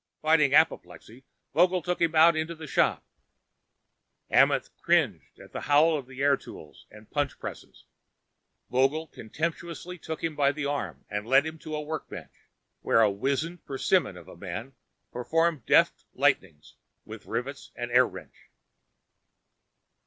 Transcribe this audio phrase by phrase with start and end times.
[0.23, 3.03] Fighting apoplexy, Vogel took him out into the shop.
[4.31, 7.85] Amenth cringed at the howl of air tools and punch presses.
[8.71, 12.33] Vogel contemptuously took him by the arm and led him to a workbench
[12.81, 14.73] where a wizened persimmon of a man
[15.11, 18.49] performed deft lightnings with rivets and air wrench.